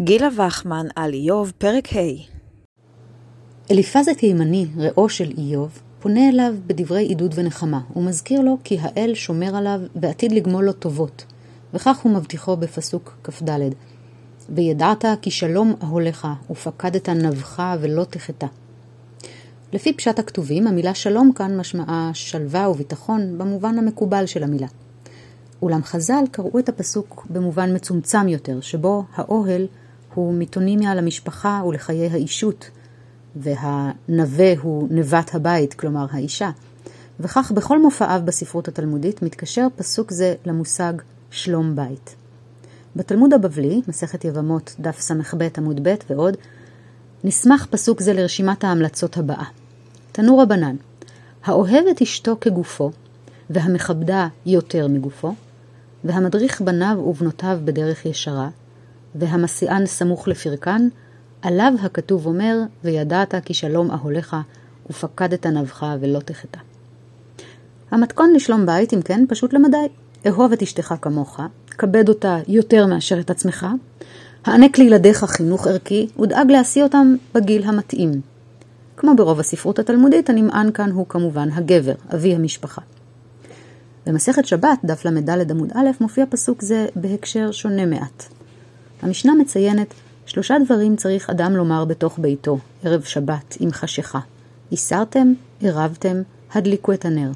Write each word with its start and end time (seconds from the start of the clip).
גילה 0.00 0.28
וחמן 0.36 0.86
על 0.96 1.12
איוב, 1.12 1.52
פרק 1.58 1.88
ה' 1.92 2.00
אליפז 3.70 4.08
התימני, 4.08 4.66
רעו 4.76 5.08
של 5.08 5.32
איוב, 5.38 5.78
פונה 6.00 6.28
אליו 6.28 6.54
בדברי 6.66 7.02
עידוד 7.02 7.34
ונחמה, 7.34 7.80
ומזכיר 7.96 8.40
לו 8.40 8.58
כי 8.64 8.78
האל 8.80 9.14
שומר 9.14 9.56
עליו 9.56 9.80
ועתיד 9.96 10.32
לגמול 10.32 10.64
לו 10.64 10.72
טובות, 10.72 11.24
וכך 11.74 11.98
הוא 11.98 12.12
מבטיחו 12.12 12.56
בפסוק 12.56 13.16
כ"ד: 13.24 13.50
וידעת 14.48 15.04
כי 15.22 15.30
שלום 15.30 15.74
אהולך, 15.82 16.28
ופקדת 16.50 17.08
נבך 17.08 17.62
ולא 17.80 18.04
תחטא. 18.04 18.46
לפי 19.72 19.92
פשט 19.92 20.18
הכתובים, 20.18 20.66
המילה 20.66 20.94
שלום 20.94 21.32
כאן 21.32 21.56
משמעה 21.60 22.10
שלווה 22.14 22.68
וביטחון 22.68 23.38
במובן 23.38 23.78
המקובל 23.78 24.26
של 24.26 24.42
המילה. 24.42 24.68
אולם 25.62 25.82
חז"ל 25.82 26.24
קראו 26.30 26.58
את 26.58 26.68
הפסוק 26.68 27.26
במובן 27.30 27.76
מצומצם 27.76 28.28
יותר, 28.28 28.60
שבו 28.60 29.04
האוהל 29.14 29.66
הוא 30.18 30.34
מיתונימיה 30.34 30.94
למשפחה 30.94 31.62
ולחיי 31.66 32.08
האישות, 32.08 32.70
והנווה 33.36 34.52
הוא 34.62 34.88
נבת 34.90 35.34
הבית, 35.34 35.74
כלומר 35.74 36.06
האישה. 36.10 36.50
וכך 37.20 37.52
בכל 37.54 37.82
מופעיו 37.82 38.20
בספרות 38.24 38.68
התלמודית 38.68 39.22
מתקשר 39.22 39.66
פסוק 39.76 40.10
זה 40.10 40.34
למושג 40.46 40.92
שלום 41.30 41.76
בית. 41.76 42.14
בתלמוד 42.96 43.32
הבבלי, 43.32 43.80
מסכת 43.88 44.24
יבמות, 44.24 44.74
דף 44.80 45.00
ס"ב 45.00 45.48
עמוד 45.58 45.88
ב' 45.88 45.94
ועוד, 46.10 46.36
נסמך 47.24 47.66
פסוק 47.70 48.02
זה 48.02 48.12
לרשימת 48.12 48.64
ההמלצות 48.64 49.16
הבאה. 49.16 49.44
תנו 50.12 50.38
רבנן, 50.38 50.76
האוהב 51.44 51.84
את 51.90 52.02
אשתו 52.02 52.36
כגופו, 52.40 52.90
והמכבדה 53.50 54.28
יותר 54.46 54.88
מגופו, 54.88 55.34
והמדריך 56.04 56.60
בניו 56.60 56.98
ובנותיו 57.06 57.58
בדרך 57.64 58.06
ישרה, 58.06 58.48
והמסיען 59.18 59.86
סמוך 59.86 60.28
לפרקן, 60.28 60.88
עליו 61.42 61.72
הכתוב 61.82 62.26
אומר, 62.26 62.58
וידעת 62.84 63.34
כי 63.44 63.54
שלום 63.54 63.90
אהולך, 63.90 64.36
ופקדת 64.90 65.46
נבך 65.46 65.86
ולא 66.00 66.18
תחטא. 66.18 66.58
המתכון 67.90 68.32
לשלום 68.32 68.66
בית, 68.66 68.94
אם 68.94 69.02
כן, 69.02 69.24
פשוט 69.28 69.52
למדי. 69.52 69.76
אהוב 70.26 70.52
את 70.52 70.62
אשתך 70.62 70.94
כמוך, 71.02 71.40
כבד 71.68 72.08
אותה 72.08 72.38
יותר 72.48 72.86
מאשר 72.86 73.20
את 73.20 73.30
עצמך, 73.30 73.66
הענק 74.44 74.78
לילדיך 74.78 75.24
חינוך 75.24 75.66
ערכי, 75.66 76.08
ודאג 76.20 76.50
להשיא 76.50 76.82
אותם 76.82 77.14
בגיל 77.34 77.64
המתאים. 77.64 78.20
כמו 78.96 79.16
ברוב 79.16 79.40
הספרות 79.40 79.78
התלמודית, 79.78 80.30
הנמען 80.30 80.72
כאן 80.72 80.90
הוא 80.90 81.06
כמובן 81.08 81.48
הגבר, 81.52 81.94
אבי 82.14 82.34
המשפחה. 82.34 82.82
במסכת 84.06 84.46
שבת, 84.46 84.78
דף 84.84 85.04
ל"ד 85.04 85.50
עמוד 85.50 85.72
א', 85.74 85.90
מופיע 86.00 86.24
פסוק 86.30 86.62
זה 86.62 86.86
בהקשר 86.96 87.52
שונה 87.52 87.86
מעט. 87.86 88.37
המשנה 89.02 89.34
מציינת 89.34 89.94
שלושה 90.26 90.56
דברים 90.64 90.96
צריך 90.96 91.30
אדם 91.30 91.56
לומר 91.56 91.84
בתוך 91.84 92.18
ביתו, 92.18 92.58
ערב 92.82 93.02
שבת, 93.02 93.56
עם 93.60 93.72
חשיכה. 93.72 94.20
הסרתם, 94.72 95.32
עירבתם, 95.60 96.22
הדליקו 96.52 96.92
את 96.92 97.04
הנר. 97.04 97.30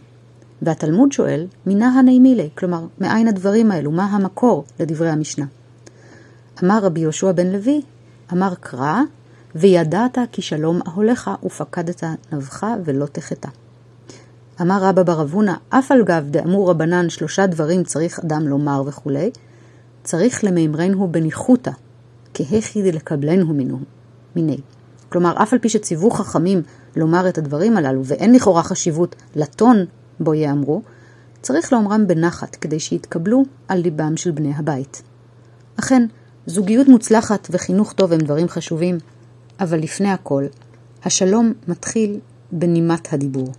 והתלמוד 0.62 1.12
שואל, 1.12 1.46
מינה 1.66 1.88
הני 1.88 2.19
מילי, 2.19 2.48
כלומר, 2.54 2.86
מאין 2.98 3.28
הדברים 3.28 3.70
האלו, 3.70 3.91
מה 3.91 4.04
המקור 4.04 4.64
לדברי 4.80 5.08
המשנה. 5.08 5.46
אמר 6.64 6.78
רבי 6.82 7.00
יהושע 7.00 7.32
בן 7.32 7.46
לוי, 7.46 7.82
אמר 8.32 8.54
קרא, 8.60 9.00
וידעת 9.54 10.19
כי 10.32 10.42
שלום 10.42 10.80
אהולך 10.86 11.30
ופקדת 11.44 12.04
נבך 12.32 12.66
ולא 12.84 13.06
תחטא. 13.06 13.48
אמר 14.60 14.78
רבא 14.82 15.02
בר 15.02 15.22
אבונה, 15.22 15.56
אף 15.69 15.92
על 15.92 16.04
גב 16.04 16.24
דאמור 16.30 16.70
רבנן 16.70 17.08
שלושה 17.10 17.47
דברים 17.47 17.84
צריך 17.84 18.19
אדם 18.19 18.48
לומר 18.48 18.82
וכולי, 18.86 19.30
צריך 20.05 20.45
למימרנו 20.45 21.08
בניחותא, 21.08 21.70
כהכי 22.34 22.92
לקבלנו 22.92 23.55
מיני. 24.37 24.56
כלומר, 25.09 25.43
אף 25.43 25.53
על 25.53 25.59
פי 25.59 25.69
שציוו 25.69 26.10
חכמים 26.10 26.62
לומר 26.97 27.28
את 27.28 27.38
הדברים 27.38 27.76
הללו, 27.76 28.04
ואין 28.04 28.34
לכאורה 28.34 28.62
חשיבות 28.62 29.16
לטון 29.37 29.84
בו 30.21 30.34
יאמרו, 30.34 30.82
צריך 31.43 31.72
לאומרם 31.72 32.06
בנחת, 32.06 32.56
כדי 32.56 32.81
שיתקבלו 32.81 33.43
על 33.69 33.78
ליבם 33.78 34.16
של 34.16 34.31
בני 34.31 34.53
הבית. 34.56 35.03
אכן, 35.81 36.06
זוגיות 36.47 36.88
מוצלחת 36.88 37.49
וחינוך 37.50 37.93
טוב 37.93 38.12
הם 38.12 38.21
דברים 38.21 38.49
חשובים, 38.49 38.99
אבל 39.60 39.78
לפני 39.78 40.10
הכל, 40.10 40.44
השלום 41.05 41.53
מתחיל 41.69 42.21
בנימת 42.53 43.12
הדיבור. 43.12 43.53